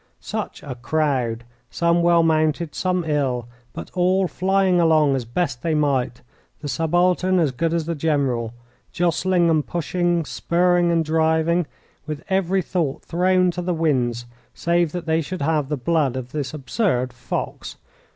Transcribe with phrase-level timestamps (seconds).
[0.19, 5.75] Such a crowd, some well mounted, some ill, but all flying along as best they
[5.75, 6.23] might,
[6.61, 8.51] the subaltern as good as the general,
[8.91, 11.67] jostling and pushing, spurring and driving,
[12.07, 14.25] with every thought thrown to the winds
[14.55, 17.77] save that they should have the blood of this absurd fox!